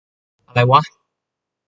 [0.47, 0.81] อะไรวะ!